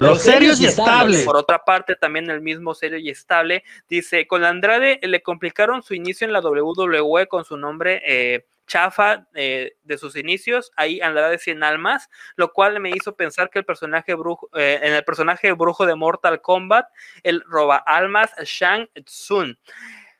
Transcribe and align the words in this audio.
Los, 0.00 0.22
serios, 0.22 0.60
y 0.60 0.66
estables. 0.66 1.24
Por 1.24 1.36
otra 1.36 1.64
parte, 1.64 1.96
también 1.96 2.30
el 2.30 2.40
mismo 2.40 2.74
serio 2.74 2.98
y 2.98 3.10
estable 3.10 3.64
dice, 3.88 4.26
con 4.26 4.44
Andrade 4.44 4.98
le 5.02 5.22
complicaron 5.22 5.82
su 5.82 5.94
inicio 5.94 6.26
en 6.26 6.32
la 6.32 6.40
WWE 6.40 7.26
con 7.28 7.44
su 7.44 7.56
nombre 7.56 8.02
eh, 8.04 8.46
chafa 8.70 9.26
eh, 9.34 9.72
de 9.82 9.98
sus 9.98 10.14
inicios, 10.14 10.70
ahí 10.76 11.00
Andrade 11.00 11.38
100 11.38 11.64
almas, 11.64 12.08
lo 12.36 12.52
cual 12.52 12.78
me 12.78 12.90
hizo 12.90 13.16
pensar 13.16 13.50
que 13.50 13.58
el 13.58 13.64
personaje 13.64 14.14
brujo, 14.14 14.48
eh, 14.54 14.78
en 14.82 14.94
el 14.94 15.02
personaje 15.04 15.52
brujo 15.52 15.86
de 15.86 15.96
Mortal 15.96 16.40
Kombat, 16.40 16.86
el 17.24 17.42
roba 17.48 17.76
almas 17.76 18.30
Shang 18.44 18.88
Tsung. 19.04 19.56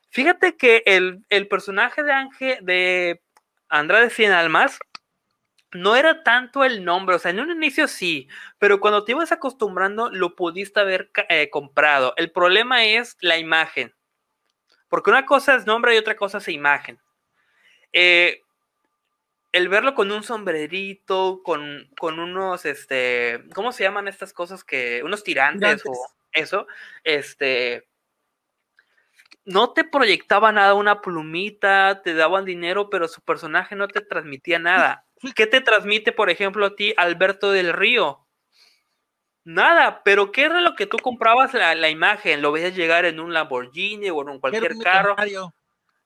Fíjate 0.09 0.57
que 0.57 0.83
el, 0.85 1.23
el 1.29 1.47
personaje 1.47 2.03
de 2.03 2.11
Ángel 2.11 2.57
de 2.61 3.21
Andrade 3.69 4.09
100 4.09 4.33
almas 4.33 4.79
no 5.73 5.95
era 5.95 6.23
tanto 6.23 6.63
el 6.63 6.83
nombre, 6.83 7.15
o 7.15 7.19
sea, 7.19 7.31
en 7.31 7.39
un 7.39 7.51
inicio 7.51 7.87
sí, 7.87 8.27
pero 8.59 8.79
cuando 8.79 9.03
te 9.03 9.13
ibas 9.13 9.31
acostumbrando 9.31 10.09
lo 10.09 10.35
pudiste 10.35 10.79
haber 10.79 11.11
eh, 11.29 11.49
comprado. 11.49 12.13
El 12.17 12.31
problema 12.31 12.83
es 12.83 13.17
la 13.21 13.37
imagen, 13.37 13.93
porque 14.89 15.09
una 15.09 15.25
cosa 15.25 15.55
es 15.55 15.65
nombre 15.65 15.95
y 15.95 15.97
otra 15.97 16.15
cosa 16.15 16.39
es 16.39 16.47
imagen. 16.49 16.99
Eh, 17.93 18.41
el 19.51 19.67
verlo 19.67 19.95
con 19.95 20.11
un 20.11 20.23
sombrerito, 20.23 21.41
con, 21.43 21.89
con, 21.99 22.19
unos, 22.19 22.65
este, 22.65 23.43
¿cómo 23.53 23.71
se 23.71 23.83
llaman 23.83 24.07
estas 24.07 24.33
cosas 24.33 24.63
que, 24.63 25.01
unos 25.03 25.23
tirantes, 25.23 25.85
o 25.85 25.93
eso, 26.31 26.67
este, 27.03 27.87
no 29.45 29.73
te 29.73 29.83
proyectaba 29.83 30.51
nada, 30.51 30.73
una 30.73 31.01
plumita, 31.01 32.01
te 32.01 32.13
daban 32.13 32.45
dinero, 32.45 32.89
pero 32.89 33.07
su 33.07 33.21
personaje 33.21 33.75
no 33.75 33.87
te 33.87 34.01
transmitía 34.01 34.59
nada. 34.59 35.05
¿Qué 35.35 35.47
te 35.47 35.61
transmite, 35.61 36.11
por 36.11 36.29
ejemplo, 36.29 36.65
a 36.65 36.75
ti 36.75 36.93
Alberto 36.97 37.51
del 37.51 37.73
Río? 37.73 38.27
Nada, 39.43 40.03
pero 40.03 40.31
¿qué 40.31 40.43
era 40.43 40.61
lo 40.61 40.75
que 40.75 40.85
tú 40.85 40.97
comprabas 40.97 41.53
la, 41.53 41.73
la 41.75 41.89
imagen? 41.89 42.41
Lo 42.41 42.51
veías 42.51 42.75
llegar 42.75 43.05
en 43.05 43.19
un 43.19 43.33
Lamborghini 43.33 44.09
o 44.09 44.29
en 44.29 44.39
cualquier 44.39 44.77
carro. 44.77 45.15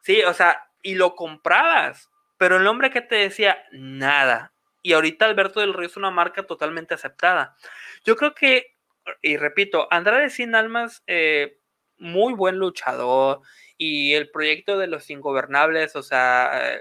Sí, 0.02 0.22
o 0.24 0.34
sea, 0.34 0.70
y 0.82 0.96
lo 0.96 1.16
comprabas, 1.16 2.10
pero 2.38 2.58
el 2.58 2.68
hombre 2.68 2.92
que 2.92 3.02
te 3.02 3.16
decía 3.16 3.66
nada. 3.72 4.54
Y 4.82 4.94
ahorita 4.94 5.26
Alberto 5.26 5.60
del 5.60 5.74
Río 5.74 5.88
es 5.88 5.98
una 5.98 6.12
marca 6.12 6.44
totalmente 6.44 6.94
aceptada. 6.94 7.56
Yo 8.06 8.16
creo 8.16 8.36
que, 8.36 8.76
y 9.22 9.36
repito, 9.38 9.88
Andrade 9.92 10.30
Sin 10.30 10.54
Almas, 10.56 11.04
eh, 11.08 11.58
muy 11.98 12.34
buen 12.34 12.58
luchador, 12.58 13.42
y 13.78 14.14
el 14.14 14.30
proyecto 14.30 14.78
de 14.78 14.88
los 14.88 15.10
ingobernables, 15.10 15.96
o 15.96 16.04
sea, 16.04 16.80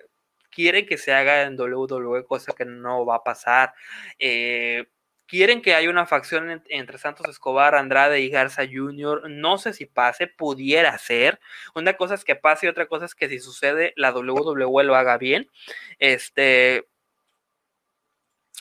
quiere 0.54 0.86
que 0.86 0.98
se 0.98 1.12
haga 1.12 1.42
en 1.42 1.58
WWE, 1.60 2.24
cosa 2.24 2.52
que 2.52 2.64
no 2.64 3.04
va 3.04 3.16
a 3.16 3.24
pasar. 3.24 3.74
Eh, 4.18 4.86
quieren 5.26 5.62
que 5.62 5.74
haya 5.74 5.90
una 5.90 6.06
facción 6.06 6.62
entre 6.68 6.98
Santos 6.98 7.28
Escobar, 7.28 7.74
Andrade 7.74 8.20
y 8.20 8.30
Garza 8.30 8.62
Jr. 8.70 9.28
No 9.30 9.58
sé 9.58 9.72
si 9.72 9.86
pase, 9.86 10.26
pudiera 10.26 10.96
ser. 10.98 11.40
Una 11.74 11.94
cosa 11.94 12.14
es 12.14 12.24
que 12.24 12.36
pase 12.36 12.66
y 12.66 12.68
otra 12.68 12.86
cosa 12.86 13.06
es 13.06 13.14
que 13.14 13.28
si 13.28 13.40
sucede, 13.40 13.92
la 13.96 14.12
WWE 14.12 14.84
lo 14.84 14.94
haga 14.94 15.18
bien. 15.18 15.50
Este. 15.98 16.86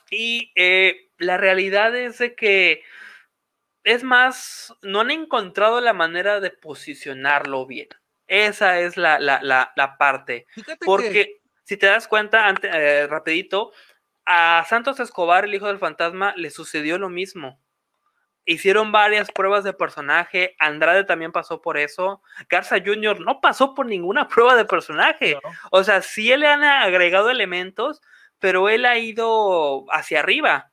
Y 0.09 0.51
eh, 0.55 1.09
la 1.17 1.37
realidad 1.37 1.95
es 1.95 2.19
de 2.19 2.35
que 2.35 2.83
es 3.83 4.03
más, 4.03 4.73
no 4.81 5.01
han 5.01 5.11
encontrado 5.11 5.81
la 5.81 5.93
manera 5.93 6.39
de 6.39 6.51
posicionarlo 6.51 7.65
bien. 7.65 7.89
Esa 8.27 8.79
es 8.79 8.97
la, 8.97 9.95
parte. 9.99 10.47
Porque 10.85 11.42
si 11.63 11.77
te 11.77 11.87
das 11.87 12.07
cuenta, 12.07 12.53
eh, 12.63 13.07
rapidito, 13.07 13.71
a 14.25 14.65
Santos 14.67 14.99
Escobar, 14.99 15.45
el 15.45 15.55
hijo 15.55 15.67
del 15.67 15.79
fantasma, 15.79 16.33
le 16.35 16.49
sucedió 16.49 16.97
lo 16.97 17.09
mismo. 17.09 17.59
Hicieron 18.45 18.91
varias 18.91 19.31
pruebas 19.31 19.63
de 19.63 19.73
personaje. 19.73 20.55
Andrade 20.59 21.05
también 21.05 21.31
pasó 21.31 21.61
por 21.61 21.77
eso. 21.77 22.21
Garza 22.49 22.77
Jr. 22.83 23.21
no 23.21 23.39
pasó 23.39 23.73
por 23.73 23.85
ninguna 23.85 24.27
prueba 24.29 24.55
de 24.55 24.65
personaje. 24.65 25.37
O 25.71 25.83
sea, 25.83 26.01
sí 26.01 26.35
le 26.35 26.47
han 26.47 26.63
agregado 26.63 27.29
elementos, 27.29 28.01
pero 28.39 28.69
él 28.69 28.85
ha 28.85 28.97
ido 28.97 29.85
hacia 29.91 30.19
arriba 30.19 30.71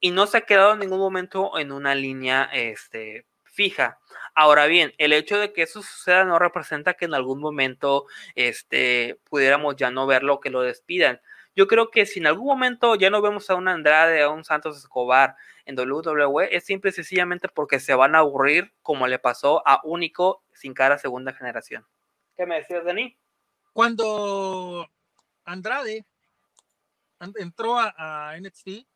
y 0.00 0.12
no 0.12 0.26
se 0.26 0.38
ha 0.38 0.40
quedado 0.42 0.74
en 0.74 0.78
ningún 0.78 1.00
momento 1.00 1.58
en 1.58 1.72
una 1.72 1.94
línea 1.94 2.48
este, 2.52 3.26
fija. 3.58 3.98
Ahora 4.36 4.66
bien, 4.66 4.94
el 4.98 5.12
hecho 5.12 5.36
de 5.36 5.52
que 5.52 5.62
eso 5.62 5.82
suceda 5.82 6.24
no 6.24 6.38
representa 6.38 6.94
que 6.94 7.06
en 7.06 7.14
algún 7.14 7.40
momento 7.40 8.06
este, 8.36 9.18
pudiéramos 9.28 9.74
ya 9.74 9.90
no 9.90 10.06
verlo, 10.06 10.38
que 10.38 10.48
lo 10.48 10.62
despidan. 10.62 11.20
Yo 11.56 11.66
creo 11.66 11.90
que 11.90 12.06
si 12.06 12.20
en 12.20 12.28
algún 12.28 12.46
momento 12.46 12.94
ya 12.94 13.10
no 13.10 13.20
vemos 13.20 13.50
a 13.50 13.56
un 13.56 13.66
Andrade, 13.66 14.22
a 14.22 14.30
un 14.30 14.44
Santos 14.44 14.78
Escobar 14.78 15.34
en 15.64 15.76
WWE, 15.76 16.54
es 16.56 16.64
simple 16.64 16.90
y 16.90 16.92
sencillamente 16.92 17.48
porque 17.48 17.80
se 17.80 17.96
van 17.96 18.14
a 18.14 18.18
aburrir 18.18 18.72
como 18.80 19.08
le 19.08 19.18
pasó 19.18 19.60
a 19.66 19.80
Único 19.82 20.44
sin 20.52 20.72
cara 20.72 20.98
segunda 20.98 21.32
generación. 21.32 21.84
¿Qué 22.36 22.46
me 22.46 22.60
decías, 22.60 22.84
Dani? 22.84 23.18
Cuando 23.72 24.88
Andrade 25.44 26.06
entró 27.18 27.76
a, 27.76 28.36
NXT, 28.40 28.86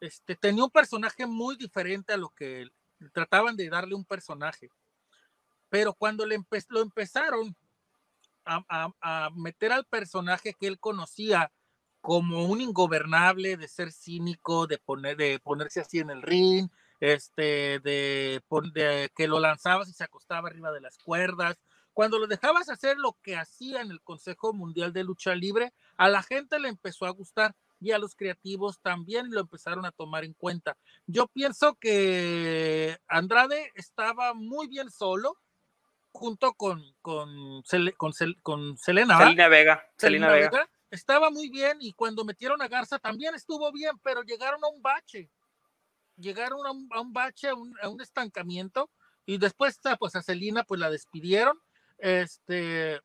este, 0.00 0.36
tenía 0.36 0.64
un 0.64 0.70
personaje 0.70 1.24
muy 1.24 1.56
diferente 1.56 2.12
a 2.12 2.18
lo 2.18 2.28
que 2.28 2.66
trataban 3.10 3.56
de 3.56 3.68
darle 3.68 3.94
un 3.94 4.04
personaje. 4.04 4.70
Pero 5.68 5.94
cuando 5.94 6.26
lo 6.26 6.80
empezaron 6.80 7.56
a, 8.44 9.30
meter 9.34 9.72
al 9.72 9.86
personaje 9.86 10.54
que 10.54 10.66
él 10.66 10.78
conocía 10.78 11.52
como 12.00 12.46
un 12.46 12.60
ingobernable, 12.60 13.56
de 13.56 13.68
ser 13.68 13.92
cínico, 13.92 14.66
de, 14.66 14.78
poner, 14.78 15.16
de 15.16 15.38
ponerse 15.38 15.80
así 15.80 16.00
en 16.00 16.10
el 16.10 16.22
ring, 16.22 16.68
este, 17.00 17.80
que 17.82 19.28
lo 19.28 19.40
lanzabas 19.40 19.88
y 19.88 19.92
se 19.92 20.04
acostaba 20.04 20.48
arriba 20.48 20.72
de 20.72 20.80
las 20.80 20.98
cuerdas. 20.98 21.56
Cuando 21.92 22.18
lo 22.18 22.26
dejabas 22.26 22.70
hacer 22.70 22.96
lo 22.98 23.16
que 23.22 23.36
hacía 23.36 23.82
en 23.82 23.90
el 23.90 24.00
Consejo 24.02 24.52
Mundial 24.52 24.92
de 24.92 25.04
Lucha 25.04 25.34
Libre, 25.34 25.72
a 25.96 26.08
la 26.08 26.22
gente 26.22 26.58
le 26.58 26.68
empezó 26.68 27.06
a 27.06 27.10
gustar 27.10 27.54
y 27.82 27.90
a 27.90 27.98
los 27.98 28.14
creativos 28.14 28.78
también 28.80 29.30
lo 29.30 29.40
empezaron 29.40 29.84
a 29.84 29.90
tomar 29.90 30.24
en 30.24 30.34
cuenta. 30.34 30.76
Yo 31.06 31.26
pienso 31.26 31.74
que 31.74 32.96
Andrade 33.08 33.72
estaba 33.74 34.34
muy 34.34 34.68
bien 34.68 34.88
solo, 34.88 35.36
junto 36.12 36.52
con, 36.52 36.80
con, 37.02 37.62
con, 37.96 38.12
con 38.42 38.76
Selena. 38.78 39.18
Selena 39.18 39.48
Vega. 39.48 39.84
Selena 39.96 40.28
Vega 40.30 40.70
estaba 40.92 41.30
muy 41.30 41.48
bien 41.48 41.78
y 41.80 41.92
cuando 41.94 42.24
metieron 42.24 42.62
a 42.62 42.68
Garza 42.68 43.00
también 43.00 43.34
estuvo 43.34 43.72
bien, 43.72 43.98
pero 44.04 44.22
llegaron 44.22 44.62
a 44.62 44.68
un 44.68 44.80
bache, 44.80 45.28
llegaron 46.16 46.64
a 46.66 46.70
un, 46.70 47.12
bache, 47.12 47.48
a 47.48 47.88
un, 47.88 48.00
estancamiento 48.00 48.90
y 49.26 49.38
después 49.38 49.80
pues 49.98 50.14
a 50.14 50.22
Celina 50.22 50.62
pues 50.62 50.78
la 50.78 50.90
despidieron. 50.90 51.58
Este, 51.98 53.00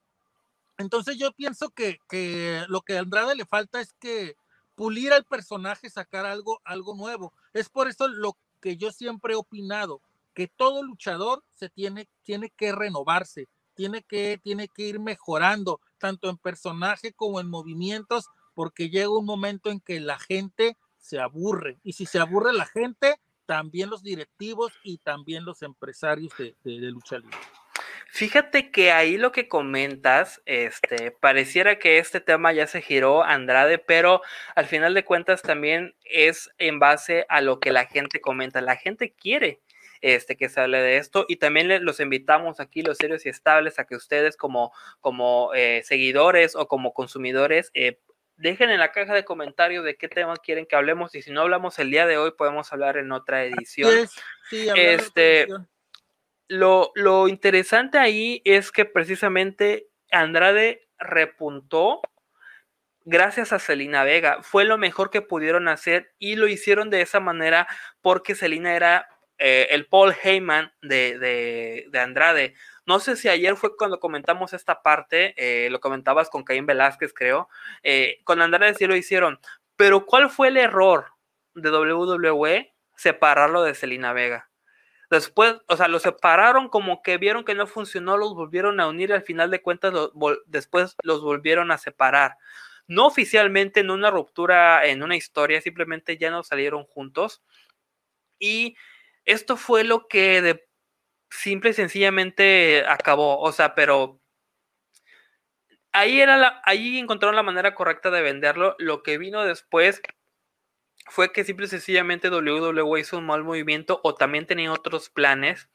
entonces 0.77 1.17
yo 1.17 1.31
pienso 1.31 1.71
que, 1.71 1.97
que 2.07 2.63
lo 2.67 2.81
que 2.81 2.97
a 2.97 2.99
Andrade 2.99 3.35
le 3.35 3.45
falta 3.45 3.79
es 3.79 3.95
que 3.99 4.35
pulir 4.77 5.11
al 5.11 5.25
personaje, 5.25 5.89
sacar 5.89 6.27
algo, 6.27 6.61
algo 6.63 6.95
nuevo. 6.95 7.33
Es 7.51 7.67
por 7.67 7.87
eso 7.87 8.07
lo 8.07 8.37
que 8.61 8.77
yo 8.77 8.91
siempre 8.91 9.33
he 9.33 9.35
opinado, 9.35 10.01
que 10.35 10.47
todo 10.47 10.83
luchador 10.83 11.43
se 11.55 11.67
tiene, 11.67 12.07
tiene 12.21 12.51
que 12.51 12.71
renovarse, 12.71 13.47
tiene 13.73 14.03
que, 14.03 14.39
tiene 14.41 14.67
que 14.67 14.83
ir 14.83 14.99
mejorando, 14.99 15.81
tanto 15.97 16.29
en 16.29 16.37
personaje 16.37 17.11
como 17.11 17.39
en 17.39 17.49
movimientos, 17.49 18.27
porque 18.53 18.91
llega 18.91 19.09
un 19.09 19.25
momento 19.25 19.71
en 19.71 19.79
que 19.79 19.99
la 19.99 20.19
gente 20.19 20.77
se 20.99 21.19
aburre. 21.19 21.79
Y 21.83 21.93
si 21.93 22.05
se 22.05 22.19
aburre 22.19 22.53
la 22.53 22.67
gente, 22.67 23.19
también 23.47 23.89
los 23.89 24.03
directivos 24.03 24.73
y 24.83 24.99
también 24.99 25.43
los 25.43 25.63
empresarios 25.63 26.31
de, 26.37 26.55
lucha 26.63 27.17
libre. 27.17 27.37
Fíjate 28.17 28.71
que 28.71 28.91
ahí 28.91 29.15
lo 29.15 29.31
que 29.31 29.47
comentas, 29.47 30.41
este, 30.47 31.11
pareciera 31.11 31.77
que 31.77 31.99
este 31.99 32.19
tema 32.19 32.51
ya 32.51 32.65
se 32.65 32.81
giró 32.81 33.21
Andrade, 33.21 33.77
pero 33.77 34.23
al 34.55 34.65
final 34.65 34.95
de 34.95 35.05
cuentas 35.05 35.43
también 35.43 35.93
es 36.03 36.49
en 36.57 36.79
base 36.79 37.27
a 37.29 37.41
lo 37.41 37.59
que 37.59 37.71
la 37.71 37.85
gente 37.85 38.19
comenta. 38.19 38.59
La 38.59 38.75
gente 38.75 39.13
quiere 39.13 39.61
este, 40.01 40.35
que 40.35 40.49
se 40.49 40.59
hable 40.59 40.81
de 40.81 40.97
esto. 40.97 41.27
Y 41.27 41.35
también 41.35 41.85
los 41.85 41.99
invitamos 41.99 42.59
aquí, 42.59 42.81
los 42.81 42.97
serios 42.97 43.23
y 43.27 43.29
estables, 43.29 43.77
a 43.77 43.85
que 43.85 43.95
ustedes 43.95 44.35
como, 44.35 44.73
como 44.99 45.53
eh, 45.53 45.83
seguidores 45.83 46.55
o 46.55 46.67
como 46.67 46.95
consumidores 46.95 47.69
eh, 47.75 47.99
dejen 48.35 48.71
en 48.71 48.79
la 48.79 48.91
caja 48.91 49.13
de 49.13 49.25
comentarios 49.25 49.85
de 49.85 49.95
qué 49.95 50.07
tema 50.07 50.35
quieren 50.37 50.65
que 50.65 50.75
hablemos. 50.75 51.13
Y 51.13 51.21
si 51.21 51.29
no 51.29 51.41
hablamos 51.41 51.77
el 51.77 51.91
día 51.91 52.07
de 52.07 52.17
hoy, 52.17 52.31
podemos 52.35 52.73
hablar 52.73 52.97
en 52.97 53.11
otra 53.11 53.43
edición. 53.45 53.91
este, 54.75 55.45
Lo, 56.47 57.27
interesante 57.27 57.97
ahí 57.97 58.41
es 58.45 58.71
que 58.71 58.85
precisamente 58.85 59.89
Andrade 60.11 60.87
repuntó 60.97 62.01
gracias 63.05 63.53
a 63.53 63.59
Celina 63.59 64.03
Vega. 64.03 64.41
Fue 64.43 64.63
lo 64.63 64.77
mejor 64.77 65.09
que 65.09 65.21
pudieron 65.21 65.67
hacer 65.67 66.13
y 66.19 66.35
lo 66.35 66.47
hicieron 66.47 66.89
de 66.89 67.01
esa 67.01 67.19
manera 67.19 67.67
porque 68.01 68.35
Celina 68.35 68.75
era 68.75 69.07
eh, 69.37 69.67
el 69.71 69.87
Paul 69.87 70.15
Heyman 70.21 70.71
de, 70.81 71.89
Andrade. 71.93 72.53
No 72.85 72.99
sé 72.99 73.17
si 73.17 73.27
ayer 73.27 73.55
fue 73.57 73.75
cuando 73.75 73.99
comentamos 73.99 74.53
esta 74.53 74.81
parte, 74.81 75.33
eh, 75.37 75.69
lo 75.69 75.81
comentabas 75.81 76.29
con 76.29 76.43
Caín 76.43 76.65
Velázquez, 76.65 77.13
creo. 77.13 77.49
Eh, 77.83 78.19
con 78.23 78.41
Andrade 78.41 78.73
sí 78.75 78.87
lo 78.87 78.95
hicieron. 78.95 79.39
Pero 79.75 80.05
¿cuál 80.05 80.29
fue 80.29 80.47
el 80.47 80.57
error 80.57 81.07
de 81.53 81.71
WWE? 81.71 82.73
separarlo 82.97 83.63
de 83.63 83.75
Selina 83.75 84.11
Vega. 84.11 84.49
Después, 85.09 85.55
o 85.67 85.77
sea, 85.77 85.87
lo 85.87 85.99
separaron 85.99 86.67
como 86.67 87.01
que 87.01 87.17
vieron 87.17 87.45
que 87.45 87.55
no 87.55 87.65
funcionó, 87.65 88.17
los 88.17 88.35
volvieron 88.35 88.79
a 88.79 88.87
unir 88.87 89.09
y 89.09 89.13
al 89.13 89.23
final 89.23 89.49
de 89.51 89.61
cuentas 89.61 89.93
después 90.47 90.95
los 91.03 91.21
volvieron 91.21 91.71
a 91.71 91.77
separar. 91.77 92.37
No 92.87 93.05
oficialmente, 93.07 93.81
en 93.81 93.91
una 93.91 94.11
ruptura, 94.11 94.85
en 94.85 95.03
una 95.03 95.15
historia, 95.15 95.61
simplemente 95.61 96.17
ya 96.17 96.31
no 96.31 96.43
salieron 96.43 96.85
juntos. 96.85 97.41
Y 98.39 98.75
esto 99.25 99.57
fue 99.57 99.83
lo 99.83 100.07
que 100.07 100.41
de 100.41 100.67
simple 101.29 101.71
y 101.71 101.73
sencillamente 101.73 102.85
acabó. 102.87 103.39
O 103.39 103.51
sea, 103.51 103.75
pero 103.75 104.21
ahí 105.91 106.21
era 106.21 106.61
ahí 106.65 106.97
encontraron 106.99 107.35
la 107.35 107.43
manera 107.43 107.75
correcta 107.75 108.11
de 108.11 108.21
venderlo. 108.21 108.75
Lo 108.79 109.03
que 109.03 109.17
vino 109.17 109.43
después 109.43 110.01
fue 111.09 111.31
que 111.31 111.43
simple 111.43 111.65
y 111.65 111.69
sencillamente 111.69 112.29
WWE 112.29 112.99
hizo 112.99 113.17
un 113.17 113.25
mal 113.25 113.43
movimiento 113.43 113.99
o 114.03 114.15
también 114.15 114.45
tenía 114.45 114.71
otros 114.71 115.09
planes 115.09 115.69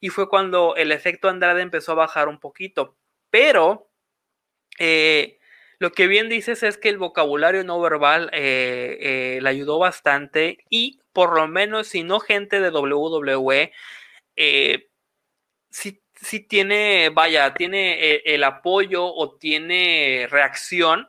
y 0.00 0.08
fue 0.08 0.28
cuando 0.28 0.74
el 0.76 0.92
efecto 0.92 1.28
Andrade 1.28 1.62
empezó 1.62 1.92
a 1.92 1.96
bajar 1.96 2.28
un 2.28 2.38
poquito. 2.38 2.96
Pero 3.30 3.90
eh, 4.78 5.38
lo 5.78 5.92
que 5.92 6.06
bien 6.06 6.28
dices 6.28 6.62
es 6.62 6.78
que 6.78 6.88
el 6.88 6.98
vocabulario 6.98 7.64
no 7.64 7.80
verbal 7.80 8.30
eh, 8.32 8.98
eh, 9.00 9.38
le 9.40 9.48
ayudó 9.48 9.78
bastante 9.78 10.58
y 10.68 11.00
por 11.12 11.34
lo 11.34 11.46
menos 11.48 11.88
si 11.88 12.02
no 12.02 12.20
gente 12.20 12.60
de 12.60 12.70
WWE, 12.70 13.72
si, 15.70 16.40
tiene, 16.40 17.10
vaya, 17.10 17.54
tiene 17.54 18.16
el 18.24 18.44
apoyo 18.44 19.04
o 19.06 19.36
tiene 19.36 20.28
reacción 20.30 21.08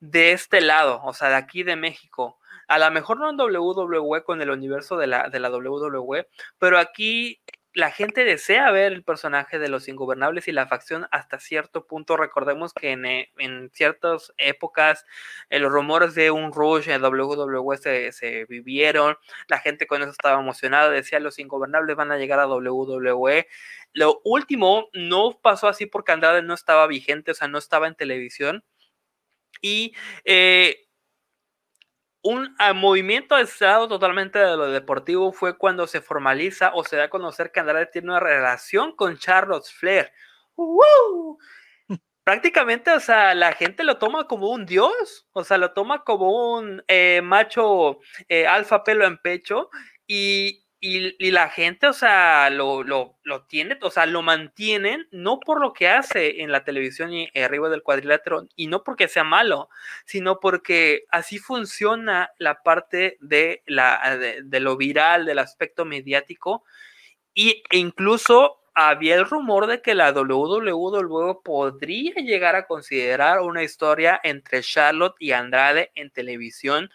de 0.00 0.32
este 0.32 0.60
lado, 0.60 1.00
o 1.04 1.12
sea, 1.12 1.28
de 1.30 1.36
aquí 1.36 1.62
de 1.62 1.76
México 1.76 2.38
a 2.68 2.78
lo 2.78 2.90
mejor 2.90 3.18
no 3.18 3.30
en 3.30 3.40
WWE 3.40 4.22
con 4.24 4.40
el 4.42 4.50
universo 4.50 4.96
de 4.96 5.06
la, 5.06 5.28
de 5.28 5.40
la 5.40 5.50
WWE, 5.50 6.28
pero 6.58 6.78
aquí 6.78 7.40
la 7.78 7.90
gente 7.90 8.24
desea 8.24 8.70
ver 8.72 8.92
el 8.92 9.04
personaje 9.04 9.58
de 9.58 9.68
los 9.68 9.88
ingobernables 9.88 10.48
y 10.48 10.52
la 10.52 10.66
facción 10.66 11.06
hasta 11.12 11.38
cierto 11.38 11.86
punto. 11.86 12.16
Recordemos 12.16 12.72
que 12.72 12.90
en, 12.90 13.06
eh, 13.06 13.30
ciertas 13.72 14.32
épocas 14.36 15.06
eh, 15.48 15.60
los 15.60 15.70
rumores 15.70 16.14
de 16.14 16.30
un 16.30 16.52
Rush 16.52 16.88
en 16.88 17.04
WWE 17.04 17.76
se, 17.76 18.12
se, 18.12 18.46
vivieron, 18.46 19.16
la 19.46 19.58
gente 19.60 19.86
con 19.86 20.02
eso 20.02 20.10
estaba 20.10 20.40
emocionada, 20.40 20.90
decía 20.90 21.20
los 21.20 21.38
ingobernables 21.38 21.94
van 21.96 22.10
a 22.10 22.18
llegar 22.18 22.40
a 22.40 22.48
WWE. 22.48 23.46
Lo 23.92 24.20
último 24.24 24.88
no 24.92 25.38
pasó 25.40 25.68
así 25.68 25.86
porque 25.86 26.12
Andrade 26.12 26.42
no 26.42 26.54
estaba 26.54 26.86
vigente, 26.86 27.30
o 27.30 27.34
sea, 27.34 27.48
no 27.48 27.58
estaba 27.58 27.86
en 27.86 27.94
televisión. 27.94 28.64
Y 29.60 29.94
eh, 30.24 30.87
un 32.28 32.54
movimiento 32.74 33.34
aislado 33.34 33.88
totalmente 33.88 34.38
de 34.38 34.54
lo 34.54 34.70
deportivo 34.70 35.32
fue 35.32 35.56
cuando 35.56 35.86
se 35.86 36.02
formaliza 36.02 36.72
o 36.74 36.84
se 36.84 36.96
da 36.96 37.04
a 37.04 37.08
conocer 37.08 37.50
que 37.50 37.60
Andrade 37.60 37.86
tiene 37.86 38.08
una 38.08 38.20
relación 38.20 38.94
con 38.94 39.16
Charlotte 39.16 39.64
Flair. 39.64 40.12
Prácticamente, 42.24 42.90
o 42.90 43.00
sea, 43.00 43.34
la 43.34 43.52
gente 43.52 43.82
lo 43.82 43.96
toma 43.96 44.28
como 44.28 44.50
un 44.50 44.66
dios, 44.66 45.26
o 45.32 45.42
sea, 45.42 45.56
lo 45.56 45.72
toma 45.72 46.04
como 46.04 46.58
un 46.58 46.84
eh, 46.86 47.22
macho 47.24 48.00
eh, 48.28 48.46
alfa 48.46 48.84
pelo 48.84 49.06
en 49.06 49.16
pecho 49.16 49.70
y, 50.06 50.67
y, 50.80 51.30
la 51.32 51.48
gente, 51.50 51.88
o 51.88 51.92
sea, 51.92 52.50
lo, 52.50 52.84
lo, 52.84 53.18
lo, 53.24 53.42
tiene, 53.46 53.76
o 53.82 53.90
sea, 53.90 54.06
lo 54.06 54.22
mantienen, 54.22 55.08
no 55.10 55.40
por 55.40 55.60
lo 55.60 55.72
que 55.72 55.88
hace 55.88 56.40
en 56.42 56.52
la 56.52 56.62
televisión 56.62 57.12
y 57.12 57.28
arriba 57.34 57.68
del 57.68 57.82
cuadrilátero, 57.82 58.46
y 58.54 58.68
no 58.68 58.84
porque 58.84 59.08
sea 59.08 59.24
malo, 59.24 59.68
sino 60.04 60.38
porque 60.38 61.04
así 61.10 61.38
funciona 61.38 62.30
la 62.38 62.62
parte 62.62 63.16
de, 63.20 63.62
la, 63.66 64.16
de, 64.16 64.60
lo 64.60 64.76
viral, 64.76 65.26
del 65.26 65.40
aspecto 65.40 65.84
mediático, 65.84 66.64
y, 67.34 67.64
e 67.70 67.78
incluso 67.78 68.60
había 68.74 69.16
el 69.16 69.24
rumor 69.24 69.66
de 69.66 69.82
que 69.82 69.94
la 69.96 70.12
WWE 70.12 71.40
podría 71.42 72.14
llegar 72.14 72.54
a 72.54 72.68
considerar 72.68 73.40
una 73.40 73.64
historia 73.64 74.20
entre 74.22 74.62
Charlotte 74.62 75.16
y 75.18 75.32
Andrade 75.32 75.90
en 75.96 76.10
televisión, 76.10 76.90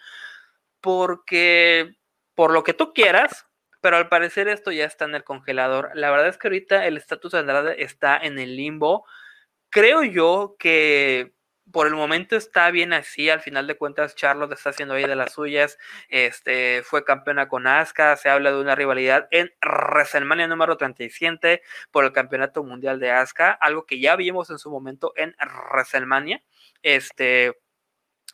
porque 0.80 1.96
por 2.34 2.52
lo 2.52 2.64
que 2.64 2.72
tú 2.72 2.94
quieras, 2.94 3.46
pero 3.84 3.98
al 3.98 4.08
parecer 4.08 4.48
esto 4.48 4.72
ya 4.72 4.86
está 4.86 5.04
en 5.04 5.14
el 5.14 5.24
congelador. 5.24 5.90
La 5.92 6.10
verdad 6.10 6.28
es 6.28 6.38
que 6.38 6.48
ahorita 6.48 6.86
el 6.86 6.96
estatus 6.96 7.32
de 7.32 7.40
Andrade 7.40 7.82
está 7.82 8.16
en 8.16 8.38
el 8.38 8.56
limbo. 8.56 9.04
Creo 9.68 10.02
yo 10.02 10.56
que 10.58 11.34
por 11.70 11.86
el 11.86 11.92
momento 11.92 12.34
está 12.34 12.70
bien 12.70 12.94
así. 12.94 13.28
Al 13.28 13.42
final 13.42 13.66
de 13.66 13.76
cuentas, 13.76 14.14
Charlotte 14.14 14.52
está 14.52 14.70
haciendo 14.70 14.94
ahí 14.94 15.04
de 15.04 15.16
las 15.16 15.34
suyas. 15.34 15.76
Este 16.08 16.82
fue 16.82 17.04
campeona 17.04 17.46
con 17.46 17.66
Asuka. 17.66 18.16
Se 18.16 18.30
habla 18.30 18.52
de 18.52 18.58
una 18.58 18.74
rivalidad 18.74 19.28
en 19.30 19.52
WrestleMania 19.60 20.46
número 20.46 20.78
37 20.78 21.60
por 21.90 22.06
el 22.06 22.12
campeonato 22.12 22.64
mundial 22.64 22.98
de 22.98 23.10
Asuka. 23.10 23.52
Algo 23.52 23.84
que 23.84 24.00
ya 24.00 24.16
vimos 24.16 24.48
en 24.48 24.58
su 24.58 24.70
momento 24.70 25.12
en 25.14 25.36
WrestleMania. 25.38 26.42
Este 26.82 27.52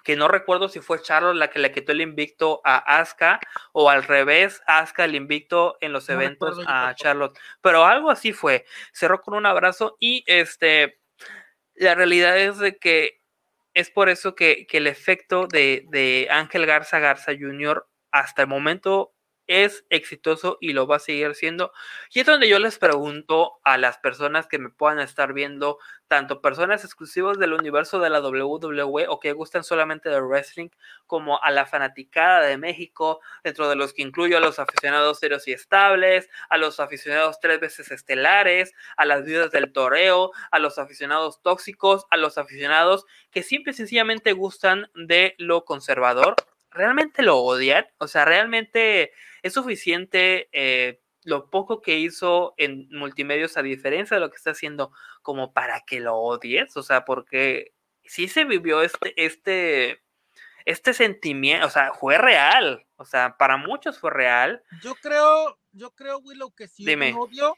que 0.05 0.17
no 0.17 0.29
recuerdo 0.29 0.69
si 0.69 0.81
fue 0.81 1.03
Charlotte 1.03 1.37
la 1.37 1.51
que 1.51 1.59
le 1.59 1.73
quitó 1.73 1.93
el 1.93 2.01
invicto 2.01 2.61
a 2.65 2.99
Asuka 2.99 3.41
o 3.73 3.91
al 3.91 4.03
revés, 4.03 4.63
Asuka 4.67 5.05
el 5.05 5.15
invicto 5.15 5.77
en 5.81 5.93
los 5.93 6.09
eventos 6.09 6.59
a 6.67 6.95
Charlotte, 6.95 7.39
pero 7.61 7.85
algo 7.85 8.11
así 8.11 8.33
fue. 8.33 8.65
Cerró 8.93 9.21
con 9.21 9.35
un 9.35 9.47
abrazo 9.47 9.97
y 10.01 10.25
este 10.27 11.01
la 11.75 11.95
realidad 11.95 12.39
es 12.39 12.59
de 12.59 12.77
que 12.77 13.21
es 13.73 13.91
por 13.91 14.09
eso 14.09 14.35
que, 14.35 14.67
que 14.67 14.79
el 14.79 14.87
efecto 14.87 15.47
de, 15.47 15.85
de 15.89 16.29
Ángel 16.31 16.67
Garza 16.67 16.99
Garza 16.99 17.33
Jr. 17.33 17.87
hasta 18.11 18.43
el 18.43 18.49
momento 18.49 19.15
es 19.51 19.85
exitoso 19.91 20.59
y 20.61 20.75
lo 20.75 20.87
va 20.87 20.97
a 20.97 21.01
seguir 21.01 21.35
siendo. 21.35 21.73
Y 22.13 22.21
es 22.21 22.27
donde 22.27 22.49
yo 22.49 22.61
les 22.61 22.79
pregunto 22.79 23.59
a 23.65 23.79
las 23.79 23.99
personas 23.99 24.47
que 24.47 24.61
me 24.61 24.71
puedan 24.71 25.01
estar 25.01 25.33
viendo, 25.33 25.79
tanto 26.07 26.41
personas 26.41 26.85
exclusivas 26.85 27.37
del 27.37 27.55
universo 27.55 27.99
de 27.99 28.11
la 28.11 28.21
WWE 28.21 29.09
o 29.09 29.19
que 29.19 29.33
gustan 29.33 29.65
solamente 29.65 30.09
de 30.09 30.21
wrestling, 30.21 30.69
como 31.09 31.43
a 31.43 31.51
la 31.51 31.67
fanaticada 31.67 32.43
de 32.43 32.59
México, 32.59 33.21
dentro 33.43 33.69
de 33.69 33.75
los 33.75 33.93
que 33.93 34.03
incluyo 34.03 34.37
a 34.37 34.41
los 34.41 34.61
aficionados 34.61 35.19
serios 35.19 35.49
y 35.49 35.53
estables, 35.53 36.29
a 36.49 36.57
los 36.57 36.79
aficionados 36.79 37.41
tres 37.41 37.59
veces 37.59 37.91
estelares, 37.91 38.73
a 38.97 39.05
las 39.05 39.25
viudas 39.25 39.51
del 39.51 39.73
toreo, 39.73 40.31
a 40.53 40.61
los 40.61 40.79
aficionados 40.79 41.43
tóxicos, 41.43 42.07
a 42.11 42.17
los 42.17 42.39
aficionados 42.39 43.05
que 43.33 43.43
simple 43.43 43.73
y 43.73 43.75
sencillamente 43.75 44.33
gustan 44.33 44.89
de 44.95 45.35
lo 45.39 45.65
conservador 45.65 46.37
realmente 46.71 47.23
lo 47.23 47.39
odian, 47.39 47.87
o 47.99 48.09
sea, 48.09 48.25
realmente 48.25 49.13
es 49.43 49.53
suficiente 49.53 50.49
eh, 50.53 51.01
lo 51.25 51.51
poco 51.51 51.83
que 51.83 51.99
hizo 51.99 52.55
en 52.57 52.89
multimedios 52.91 53.57
a 53.57 53.63
diferencia 53.63 54.17
de 54.17 54.21
lo 54.21 54.31
que 54.31 54.37
está 54.37 54.51
haciendo 54.51 54.93
como 55.23 55.53
para 55.53 55.83
que 55.87 56.01
lo 56.01 56.17
odies, 56.17 56.77
o 56.77 56.83
sea, 56.83 57.05
porque 57.05 57.75
sí 58.05 58.29
se 58.29 58.45
vivió 58.45 58.83
este, 58.83 59.13
este, 59.17 60.03
este 60.65 60.95
sentimiento, 60.95 61.67
o 61.67 61.71
sea, 61.71 61.93
fue 61.93 62.19
real, 62.19 62.87
o 62.97 63.05
sea, 63.05 63.37
para 63.37 63.57
muchos 63.57 63.99
fue 63.99 64.11
real. 64.11 64.63
Yo 64.83 64.95
creo, 64.97 65.59
yo 65.73 65.91
creo, 65.93 66.19
Willow, 66.19 66.53
que 66.55 66.69
sí 66.69 66.85
Dime. 66.85 67.15
odio. 67.15 67.57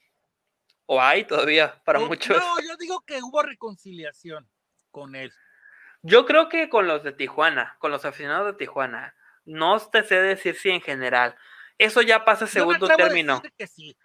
O 0.87 1.00
hay 1.00 1.25
todavía, 1.25 1.81
para 1.85 2.00
muchos. 2.00 2.37
No, 2.37 2.61
yo 2.61 2.76
digo 2.76 3.00
que 3.07 3.23
hubo 3.23 3.42
reconciliación 3.42 4.50
con 4.90 5.14
él. 5.14 5.33
Yo 6.02 6.26
creo 6.26 6.49
que 6.49 6.68
con 6.68 6.88
los 6.88 7.04
de 7.04 7.12
Tijuana, 7.12 7.76
con 7.78 7.90
los 7.90 8.04
aficionados 8.04 8.47
de 8.47 8.59
Tijuana, 8.59 9.14
no 9.44 9.78
te 9.78 10.02
sé 10.02 10.16
decir 10.16 10.56
si 10.56 10.71
en 10.71 10.80
general. 10.80 11.37
Eso 11.78 12.02
ya 12.02 12.25
pasa 12.25 12.44
a 12.44 12.49
segundo 12.49 12.88
término. 12.88 13.42
que 13.56 13.66
sí. 13.66 13.97